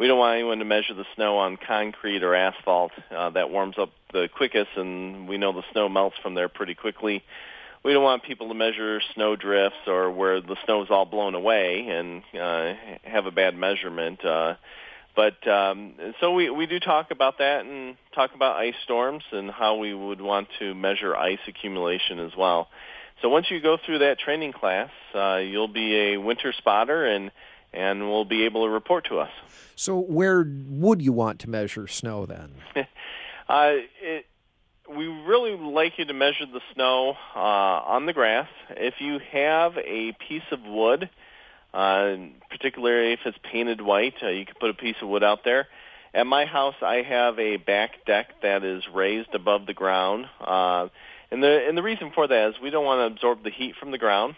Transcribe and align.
we 0.00 0.06
don't 0.06 0.18
want 0.18 0.34
anyone 0.34 0.58
to 0.60 0.64
measure 0.64 0.94
the 0.94 1.04
snow 1.14 1.36
on 1.36 1.58
concrete 1.58 2.22
or 2.22 2.34
asphalt. 2.34 2.92
Uh, 3.14 3.28
that 3.30 3.50
warms 3.50 3.76
up 3.78 3.90
the 4.14 4.30
quickest, 4.34 4.70
and 4.76 5.28
we 5.28 5.36
know 5.36 5.52
the 5.52 5.62
snow 5.72 5.90
melts 5.90 6.16
from 6.22 6.34
there 6.34 6.48
pretty 6.48 6.74
quickly. 6.74 7.22
We 7.84 7.92
don't 7.92 8.02
want 8.02 8.22
people 8.22 8.48
to 8.48 8.54
measure 8.54 9.02
snow 9.14 9.36
drifts 9.36 9.86
or 9.86 10.10
where 10.10 10.40
the 10.40 10.56
snow 10.64 10.82
is 10.82 10.88
all 10.90 11.04
blown 11.04 11.34
away 11.34 11.86
and 11.88 12.22
uh, 12.34 12.72
have 13.02 13.26
a 13.26 13.30
bad 13.30 13.54
measurement. 13.54 14.24
Uh, 14.24 14.54
but 15.14 15.46
um, 15.46 15.92
so 16.18 16.32
we 16.32 16.48
we 16.48 16.66
do 16.66 16.80
talk 16.80 17.10
about 17.10 17.36
that 17.38 17.66
and 17.66 17.96
talk 18.14 18.34
about 18.34 18.56
ice 18.56 18.74
storms 18.84 19.24
and 19.32 19.50
how 19.50 19.76
we 19.76 19.92
would 19.92 20.22
want 20.22 20.48
to 20.60 20.74
measure 20.74 21.14
ice 21.14 21.40
accumulation 21.46 22.20
as 22.20 22.32
well. 22.36 22.68
So 23.20 23.28
once 23.28 23.50
you 23.50 23.60
go 23.60 23.76
through 23.84 23.98
that 23.98 24.18
training 24.18 24.54
class, 24.54 24.90
uh, 25.14 25.36
you'll 25.36 25.68
be 25.68 25.94
a 26.12 26.16
winter 26.16 26.54
spotter 26.56 27.04
and 27.04 27.30
and 27.72 28.08
will 28.08 28.24
be 28.24 28.44
able 28.44 28.64
to 28.64 28.70
report 28.70 29.06
to 29.06 29.18
us. 29.18 29.30
So 29.76 29.98
where 29.98 30.44
would 30.68 31.02
you 31.02 31.12
want 31.12 31.38
to 31.40 31.50
measure 31.50 31.86
snow 31.86 32.26
then? 32.26 32.52
uh, 33.48 33.72
it, 34.02 34.26
we 34.88 35.06
really 35.06 35.56
like 35.56 35.98
you 35.98 36.04
to 36.04 36.12
measure 36.12 36.46
the 36.46 36.60
snow 36.74 37.16
uh, 37.34 37.38
on 37.38 38.06
the 38.06 38.12
grass. 38.12 38.48
If 38.70 38.94
you 39.00 39.18
have 39.32 39.76
a 39.78 40.12
piece 40.28 40.42
of 40.50 40.62
wood, 40.62 41.08
uh, 41.72 42.16
particularly 42.50 43.12
if 43.12 43.20
it's 43.24 43.38
painted 43.50 43.80
white, 43.80 44.14
uh, 44.22 44.28
you 44.28 44.44
can 44.44 44.56
put 44.58 44.70
a 44.70 44.74
piece 44.74 44.96
of 45.00 45.08
wood 45.08 45.22
out 45.22 45.44
there. 45.44 45.68
At 46.12 46.26
my 46.26 46.44
house, 46.44 46.74
I 46.82 47.02
have 47.02 47.38
a 47.38 47.56
back 47.56 48.04
deck 48.04 48.42
that 48.42 48.64
is 48.64 48.82
raised 48.92 49.32
above 49.32 49.66
the 49.66 49.74
ground, 49.74 50.26
uh, 50.40 50.88
and 51.30 51.40
the 51.40 51.68
and 51.68 51.78
the 51.78 51.84
reason 51.84 52.10
for 52.12 52.26
that 52.26 52.48
is 52.48 52.54
we 52.60 52.70
don't 52.70 52.84
want 52.84 52.98
to 52.98 53.14
absorb 53.14 53.44
the 53.44 53.50
heat 53.50 53.76
from 53.78 53.92
the 53.92 53.98
ground. 53.98 54.34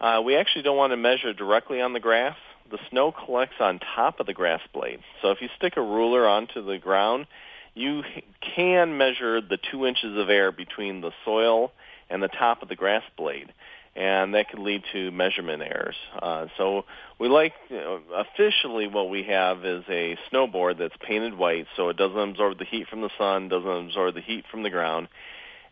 Uh, 0.00 0.22
we 0.24 0.36
actually 0.36 0.62
don't 0.62 0.76
want 0.76 0.92
to 0.92 0.96
measure 0.96 1.32
directly 1.32 1.80
on 1.80 1.92
the 1.92 2.00
grass. 2.00 2.36
The 2.70 2.78
snow 2.90 3.12
collects 3.12 3.56
on 3.60 3.80
top 3.80 4.20
of 4.20 4.26
the 4.26 4.34
grass 4.34 4.60
blade. 4.72 5.00
So 5.22 5.30
if 5.30 5.40
you 5.40 5.48
stick 5.56 5.76
a 5.76 5.82
ruler 5.82 6.26
onto 6.26 6.64
the 6.64 6.78
ground, 6.78 7.26
you 7.74 8.02
can 8.54 8.96
measure 8.96 9.40
the 9.40 9.58
two 9.70 9.86
inches 9.86 10.16
of 10.16 10.30
air 10.30 10.52
between 10.52 11.00
the 11.00 11.12
soil 11.24 11.72
and 12.08 12.22
the 12.22 12.28
top 12.28 12.62
of 12.62 12.68
the 12.68 12.76
grass 12.76 13.02
blade 13.16 13.52
and 13.96 14.34
that 14.34 14.48
could 14.48 14.60
lead 14.60 14.82
to 14.92 15.10
measurement 15.10 15.62
errors. 15.62 15.96
Uh, 16.20 16.46
so 16.56 16.84
we 17.18 17.28
like 17.28 17.52
you 17.68 17.76
know, 17.76 18.00
officially 18.14 18.86
what 18.86 19.10
we 19.10 19.24
have 19.24 19.64
is 19.64 19.84
a 19.88 20.16
snowboard 20.32 20.78
that's 20.78 20.94
painted 21.00 21.36
white, 21.36 21.66
so 21.76 21.88
it 21.88 21.96
doesn't 21.96 22.30
absorb 22.30 22.58
the 22.58 22.64
heat 22.64 22.88
from 22.88 23.00
the 23.00 23.10
sun, 23.18 23.48
doesn't 23.48 23.86
absorb 23.86 24.14
the 24.14 24.20
heat 24.20 24.44
from 24.50 24.62
the 24.62 24.70
ground. 24.70 25.08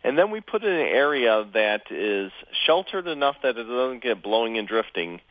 And 0.03 0.17
then 0.17 0.31
we 0.31 0.41
put 0.41 0.63
in 0.63 0.71
an 0.71 0.79
area 0.79 1.45
that 1.53 1.91
is 1.91 2.31
sheltered 2.65 3.07
enough 3.07 3.37
that 3.43 3.57
it 3.57 3.63
doesn't 3.63 4.03
get 4.03 4.21
blowing 4.21 4.57
and 4.57 4.67
drifting, 4.67 5.21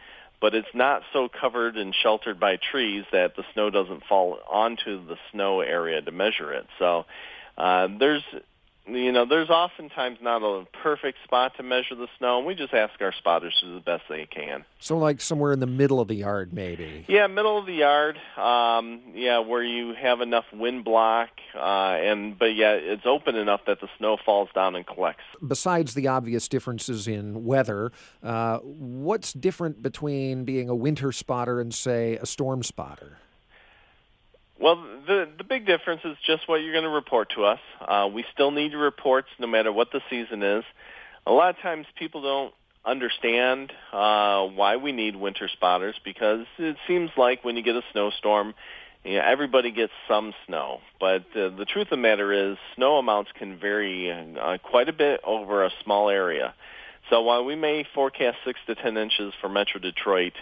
but 0.41 0.55
it's 0.55 0.69
not 0.75 1.03
so 1.13 1.29
covered 1.29 1.77
and 1.77 1.95
sheltered 1.95 2.39
by 2.39 2.57
trees 2.57 3.05
that 3.13 3.37
the 3.37 3.45
snow 3.55 3.71
doesn't 3.71 4.05
fall 4.05 4.39
onto 4.49 5.07
the 5.07 5.17
snow 5.33 5.61
area 5.61 6.01
to 6.01 6.13
measure 6.13 6.53
it. 6.53 6.67
So 6.79 7.07
uh, 7.57 7.89
there's 7.99 8.23
you 8.89 9.13
know, 9.13 9.27
there's 9.27 9.51
oftentimes 9.51 10.19
not 10.23 10.43
a 10.43 10.67
perfect 10.83 11.19
spot 11.25 11.57
to 11.57 11.63
measure 11.63 11.95
the 11.95 12.09
snow, 12.19 12.39
and 12.39 12.47
we 12.47 12.55
just 12.55 12.73
ask 12.73 13.01
our 13.01 13.13
spotters 13.13 13.57
to 13.61 13.67
do 13.67 13.75
the 13.75 13.81
best 13.81 14.05
they 14.09 14.27
can. 14.27 14.65
So, 14.81 14.99
like 14.99 15.21
somewhere 15.21 15.53
in 15.53 15.61
the 15.61 15.67
middle 15.67 16.01
of 16.01 16.09
the 16.09 16.15
yard, 16.15 16.53
maybe. 16.53 17.05
Yeah, 17.09 17.27
middle 17.27 17.59
of 17.59 17.67
the 17.67 17.75
yard. 17.75 18.17
Um, 18.37 19.01
yeah, 19.15 19.41
where 19.41 19.63
you 19.63 19.95
have 19.95 20.21
enough 20.21 20.45
wind 20.53 20.85
block, 20.85 21.31
uh, 21.55 21.99
and 22.01 22.39
but 22.39 22.55
yeah, 22.55 22.73
it's 22.73 23.07
open 23.07 23.37
enough 23.37 23.61
that 23.67 23.81
the 23.81 23.89
snow 23.99 24.17
falls 24.25 24.49
down 24.55 24.77
and 24.77 24.87
collects. 24.87 25.25
Besides 25.47 25.95
the 25.95 26.09
obvious 26.09 26.49
differences 26.49 27.09
in 27.09 27.45
weather, 27.45 27.93
uh, 28.23 28.59
what's 28.59 29.33
different 29.33 29.83
between 29.83 30.45
being 30.45 30.69
a 30.69 30.75
winter 30.75 31.13
spotter 31.13 31.61
and, 31.61 31.75
say, 31.75 32.17
a 32.17 32.27
storm 32.27 32.63
spotter? 32.63 33.19
Well, 34.61 34.77
the 35.07 35.29
the 35.39 35.45
big 35.45 35.67
difference 35.67 36.01
is 36.05 36.17
just 36.27 36.49
what 36.49 36.57
you're 36.57 36.73
going 36.73 36.85
to 36.85 36.91
report 36.91 37.31
to 37.37 37.45
us. 37.45 37.61
Uh, 37.81 38.09
we 38.13 38.25
still 38.33 38.51
need 38.51 38.73
your 38.73 38.83
reports 38.83 39.29
no 39.39 39.47
matter 39.47 39.73
what 39.73 39.93
the 39.93 40.01
season 40.11 40.43
is. 40.43 40.65
A 41.27 41.33
lot 41.33 41.51
of 41.51 41.63
times 41.63 41.87
people 41.97 42.23
don't 42.23 42.55
understand 42.85 43.73
uh, 43.93 44.47
why 44.47 44.77
we 44.77 44.93
need 44.93 45.15
winter 45.15 45.49
spotters 45.49 45.95
because 46.05 46.47
it 46.59 46.77
seems 46.89 47.11
like 47.17 47.45
when 47.45 47.57
you 47.57 47.63
get 47.63 47.77
a 47.77 47.83
snowstorm, 47.93 48.55
you 49.05 49.17
know, 49.17 49.23
everybody 49.25 49.71
gets 49.71 49.93
some 50.09 50.33
snow. 50.47 50.81
But 50.99 51.27
uh, 51.37 51.51
the 51.51 51.67
truth 51.69 51.87
of 51.87 51.91
the 51.91 51.97
matter 51.99 52.33
is 52.33 52.57
snow 52.75 52.97
amounts 52.97 53.31
can 53.39 53.59
vary 53.59 54.11
uh, 54.11 54.59
quite 54.63 54.89
a 54.89 54.93
bit 54.93 55.21
over 55.25 55.65
a 55.65 55.71
small 55.85 56.09
area. 56.09 56.55
So 57.11 57.23
while 57.23 57.45
we 57.45 57.55
may 57.55 57.87
forecast 57.95 58.39
six 58.45 58.59
to 58.67 58.75
ten 58.75 58.97
inches 58.97 59.33
for 59.41 59.49
Metro 59.49 59.81
Detroit, 59.81 60.35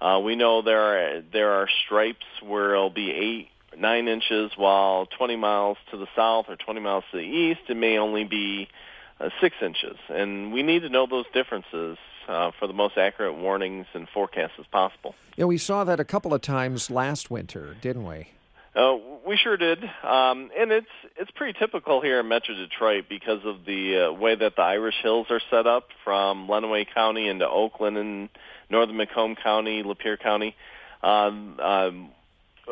uh, 0.00 0.20
we 0.22 0.36
know 0.36 0.62
there 0.62 0.80
are 0.80 1.22
there 1.32 1.52
are 1.52 1.68
stripes 1.84 2.26
where 2.42 2.74
it'll 2.74 2.90
be 2.90 3.10
eight 3.10 3.48
nine 3.78 4.08
inches, 4.08 4.52
while 4.56 5.06
20 5.06 5.36
miles 5.36 5.76
to 5.90 5.96
the 5.96 6.06
south 6.14 6.46
or 6.48 6.56
20 6.56 6.80
miles 6.80 7.04
to 7.10 7.18
the 7.18 7.22
east, 7.22 7.60
it 7.68 7.76
may 7.76 7.98
only 7.98 8.24
be 8.24 8.68
uh, 9.20 9.30
six 9.40 9.56
inches. 9.62 9.96
And 10.08 10.52
we 10.52 10.62
need 10.62 10.80
to 10.80 10.88
know 10.88 11.06
those 11.06 11.26
differences 11.32 11.98
uh, 12.28 12.50
for 12.58 12.66
the 12.66 12.72
most 12.72 12.96
accurate 12.96 13.36
warnings 13.36 13.86
and 13.94 14.08
forecasts 14.08 14.54
as 14.58 14.66
possible. 14.66 15.14
Yeah, 15.36 15.46
we 15.46 15.58
saw 15.58 15.84
that 15.84 16.00
a 16.00 16.04
couple 16.04 16.34
of 16.34 16.40
times 16.40 16.90
last 16.90 17.30
winter, 17.30 17.76
didn't 17.80 18.06
we? 18.06 18.28
Uh, 18.74 18.96
we 19.26 19.36
sure 19.36 19.58
did, 19.58 19.84
um, 19.84 20.50
and 20.58 20.72
it's 20.72 20.86
it's 21.18 21.30
pretty 21.32 21.58
typical 21.58 22.00
here 22.00 22.20
in 22.20 22.28
Metro 22.28 22.54
Detroit 22.54 23.04
because 23.06 23.40
of 23.44 23.66
the 23.66 24.06
uh, 24.08 24.12
way 24.12 24.34
that 24.34 24.56
the 24.56 24.62
Irish 24.62 24.94
Hills 25.02 25.26
are 25.28 25.42
set 25.50 25.66
up 25.66 25.88
from 26.04 26.48
Lenawee 26.48 26.86
County 26.94 27.28
into 27.28 27.46
Oakland 27.46 27.98
and 27.98 28.28
northern 28.70 28.96
Macomb 28.96 29.36
County, 29.36 29.82
Lapeer 29.82 30.18
County. 30.18 30.56
Um, 31.02 31.60
um, 31.60 32.10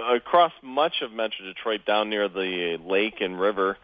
across 0.08 0.52
much 0.62 1.02
of 1.02 1.12
Metro 1.12 1.44
Detroit, 1.44 1.84
down 1.86 2.10
near 2.10 2.28
the 2.28 2.78
lake 2.84 3.20
and 3.20 3.38
river, 3.38 3.76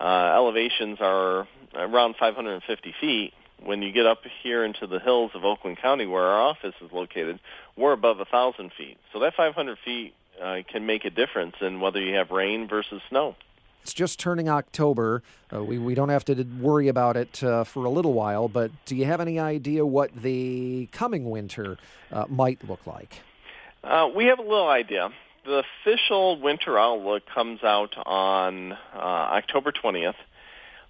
uh, 0.00 0.32
elevations 0.34 0.98
are 1.00 1.46
around 1.74 2.16
550 2.18 2.94
feet. 3.00 3.32
When 3.62 3.80
you 3.82 3.92
get 3.92 4.04
up 4.04 4.22
here 4.42 4.64
into 4.64 4.86
the 4.86 4.98
hills 4.98 5.30
of 5.34 5.44
Oakland 5.44 5.78
County, 5.78 6.06
where 6.06 6.24
our 6.24 6.40
office 6.42 6.74
is 6.82 6.92
located, 6.92 7.38
we're 7.76 7.92
above 7.92 8.18
1,000 8.18 8.72
feet. 8.76 8.98
So 9.12 9.20
that 9.20 9.34
500 9.34 9.78
feet 9.84 10.14
uh, 10.42 10.58
can 10.70 10.84
make 10.86 11.04
a 11.04 11.10
difference 11.10 11.56
in 11.60 11.80
whether 11.80 12.00
you 12.00 12.14
have 12.16 12.30
rain 12.30 12.68
versus 12.68 13.00
snow. 13.08 13.36
It's 13.82 13.92
just 13.92 14.18
turning 14.18 14.48
October. 14.48 15.22
Uh, 15.54 15.62
we, 15.62 15.78
we 15.78 15.94
don't 15.94 16.08
have 16.08 16.24
to 16.26 16.42
worry 16.60 16.88
about 16.88 17.16
it 17.16 17.42
uh, 17.42 17.64
for 17.64 17.84
a 17.84 17.90
little 17.90 18.14
while, 18.14 18.48
but 18.48 18.70
do 18.86 18.96
you 18.96 19.04
have 19.04 19.20
any 19.20 19.38
idea 19.38 19.84
what 19.84 20.14
the 20.14 20.88
coming 20.90 21.30
winter 21.30 21.76
uh, 22.10 22.24
might 22.28 22.66
look 22.68 22.86
like? 22.86 23.20
Uh, 23.82 24.08
we 24.14 24.24
have 24.26 24.38
a 24.38 24.42
little 24.42 24.68
idea 24.68 25.10
the 25.44 25.62
official 25.82 26.40
winter 26.40 26.78
outlook 26.78 27.22
comes 27.32 27.62
out 27.62 27.94
on 28.06 28.72
uh, 28.72 28.76
October 28.96 29.72
20th 29.72 30.08
uh, 30.08 30.12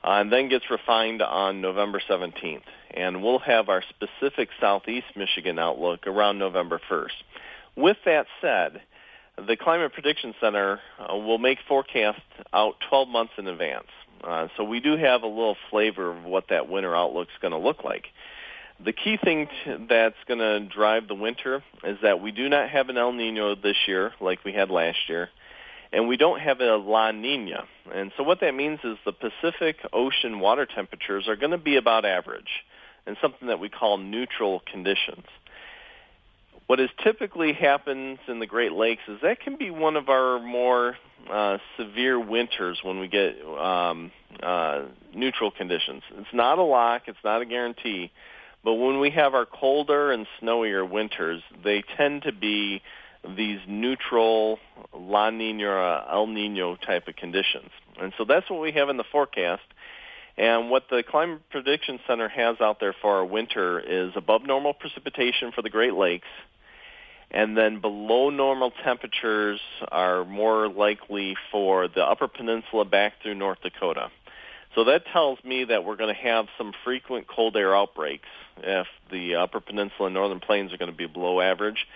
and 0.02 0.32
then 0.32 0.48
gets 0.48 0.70
refined 0.70 1.22
on 1.22 1.60
November 1.60 2.00
17th. 2.08 2.62
And 2.92 3.22
we'll 3.22 3.40
have 3.40 3.68
our 3.68 3.82
specific 3.88 4.50
Southeast 4.60 5.06
Michigan 5.16 5.58
outlook 5.58 6.06
around 6.06 6.38
November 6.38 6.80
1st. 6.90 7.08
With 7.76 7.96
that 8.04 8.26
said, 8.40 8.82
the 9.36 9.56
Climate 9.56 9.92
Prediction 9.92 10.34
Center 10.40 10.80
uh, 10.98 11.16
will 11.16 11.38
make 11.38 11.58
forecasts 11.66 12.20
out 12.52 12.76
12 12.88 13.08
months 13.08 13.32
in 13.36 13.48
advance. 13.48 13.88
Uh, 14.22 14.48
so 14.56 14.64
we 14.64 14.80
do 14.80 14.96
have 14.96 15.22
a 15.22 15.26
little 15.26 15.56
flavor 15.70 16.16
of 16.16 16.24
what 16.24 16.48
that 16.50 16.68
winter 16.68 16.94
outlook 16.94 17.28
is 17.28 17.40
going 17.42 17.52
to 17.52 17.58
look 17.58 17.82
like. 17.84 18.06
The 18.82 18.92
key 18.92 19.16
thing 19.16 19.46
t- 19.46 19.86
that's 19.88 20.16
going 20.26 20.40
to 20.40 20.60
drive 20.60 21.06
the 21.06 21.14
winter 21.14 21.62
is 21.84 21.98
that 22.02 22.20
we 22.20 22.32
do 22.32 22.48
not 22.48 22.70
have 22.70 22.88
an 22.88 22.98
El 22.98 23.12
Nino 23.12 23.54
this 23.54 23.76
year 23.86 24.12
like 24.20 24.44
we 24.44 24.52
had 24.52 24.70
last 24.70 25.08
year, 25.08 25.30
and 25.92 26.08
we 26.08 26.16
don't 26.16 26.40
have 26.40 26.60
a 26.60 26.76
La 26.76 27.12
Nina. 27.12 27.64
And 27.92 28.12
so 28.16 28.24
what 28.24 28.40
that 28.40 28.54
means 28.54 28.80
is 28.82 28.96
the 29.04 29.12
Pacific 29.12 29.76
Ocean 29.92 30.40
water 30.40 30.66
temperatures 30.66 31.28
are 31.28 31.36
going 31.36 31.52
to 31.52 31.58
be 31.58 31.76
about 31.76 32.04
average 32.04 32.64
and 33.06 33.16
something 33.22 33.48
that 33.48 33.60
we 33.60 33.68
call 33.68 33.98
neutral 33.98 34.62
conditions. 34.70 35.26
What 36.66 36.78
has 36.78 36.88
typically 37.02 37.52
happens 37.52 38.18
in 38.26 38.38
the 38.38 38.46
Great 38.46 38.72
Lakes 38.72 39.02
is 39.06 39.20
that 39.22 39.40
can 39.40 39.56
be 39.56 39.70
one 39.70 39.96
of 39.96 40.08
our 40.08 40.40
more 40.40 40.96
uh, 41.30 41.58
severe 41.76 42.18
winters 42.18 42.80
when 42.82 42.98
we 43.00 43.08
get 43.08 43.36
um, 43.44 44.10
uh, 44.42 44.84
neutral 45.14 45.50
conditions. 45.50 46.02
It's 46.16 46.32
not 46.32 46.58
a 46.58 46.62
lock, 46.62 47.02
it's 47.06 47.18
not 47.22 47.42
a 47.42 47.44
guarantee, 47.44 48.10
but 48.64 48.74
when 48.74 48.98
we 48.98 49.10
have 49.10 49.34
our 49.34 49.44
colder 49.44 50.10
and 50.10 50.26
snowier 50.40 50.88
winters, 50.88 51.42
they 51.62 51.84
tend 51.96 52.22
to 52.22 52.32
be 52.32 52.82
these 53.36 53.60
neutral 53.68 54.58
La 54.94 55.30
Nina 55.30 55.66
or 55.66 56.10
El 56.10 56.26
Nino 56.26 56.76
type 56.76 57.06
of 57.08 57.16
conditions. 57.16 57.70
And 58.00 58.12
so 58.18 58.24
that's 58.24 58.48
what 58.50 58.60
we 58.60 58.72
have 58.72 58.88
in 58.88 58.96
the 58.96 59.04
forecast. 59.04 59.62
And 60.36 60.70
what 60.70 60.84
the 60.90 61.04
Climate 61.06 61.42
Prediction 61.50 62.00
Center 62.06 62.28
has 62.28 62.60
out 62.60 62.80
there 62.80 62.94
for 63.00 63.18
our 63.18 63.24
winter 63.24 63.78
is 63.78 64.12
above 64.16 64.42
normal 64.42 64.74
precipitation 64.74 65.52
for 65.52 65.62
the 65.62 65.70
Great 65.70 65.94
Lakes, 65.94 66.26
and 67.30 67.56
then 67.56 67.80
below 67.80 68.30
normal 68.30 68.72
temperatures 68.82 69.60
are 69.92 70.24
more 70.24 70.68
likely 70.68 71.36
for 71.52 71.86
the 71.86 72.02
Upper 72.02 72.28
Peninsula 72.28 72.84
back 72.84 73.14
through 73.22 73.34
North 73.34 73.58
Dakota. 73.62 74.10
So 74.74 74.84
that 74.84 75.06
tells 75.12 75.38
me 75.44 75.64
that 75.64 75.84
we're 75.84 75.96
going 75.96 76.12
to 76.14 76.20
have 76.20 76.46
some 76.58 76.72
frequent 76.84 77.28
cold 77.28 77.56
air 77.56 77.76
outbreaks 77.76 78.28
if 78.58 78.86
the 79.10 79.36
Upper 79.36 79.60
Peninsula 79.60 80.06
and 80.06 80.14
Northern 80.14 80.40
Plains 80.40 80.72
are 80.72 80.76
going 80.76 80.90
to 80.90 80.96
be 80.96 81.06
below 81.06 81.40
average. 81.40 81.86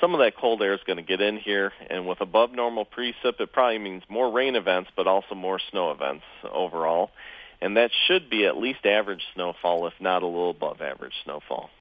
some 0.00 0.14
of 0.14 0.20
that 0.20 0.36
cold 0.36 0.62
air 0.62 0.74
is 0.74 0.80
going 0.86 0.96
to 0.96 1.02
get 1.02 1.20
in 1.20 1.36
here, 1.38 1.72
and 1.90 2.06
with 2.06 2.20
above 2.20 2.52
normal 2.52 2.84
precip, 2.84 3.40
it 3.40 3.52
probably 3.52 3.78
means 3.78 4.02
more 4.08 4.30
rain 4.30 4.54
events, 4.56 4.90
but 4.96 5.06
also 5.06 5.34
more 5.34 5.58
snow 5.70 5.90
events 5.90 6.24
overall. 6.50 7.10
And 7.60 7.76
that 7.76 7.90
should 8.06 8.30
be 8.30 8.46
at 8.46 8.56
least 8.56 8.86
average 8.86 9.22
snowfall, 9.34 9.86
if 9.88 9.94
not 10.00 10.22
a 10.22 10.26
little 10.26 10.50
above 10.50 10.80
average 10.80 11.14
snowfall. 11.24 11.70